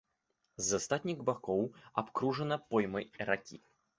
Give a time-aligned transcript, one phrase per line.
[0.67, 1.61] З астатніх бакоў
[2.03, 3.63] абкружана поймай ракі.